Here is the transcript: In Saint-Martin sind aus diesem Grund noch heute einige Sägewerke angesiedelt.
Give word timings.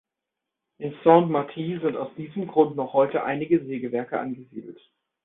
In 0.79 0.95
Saint-Martin 1.03 1.79
sind 1.79 1.95
aus 1.95 2.11
diesem 2.17 2.47
Grund 2.47 2.75
noch 2.75 2.93
heute 2.93 3.23
einige 3.23 3.63
Sägewerke 3.63 4.19
angesiedelt. 4.19 4.79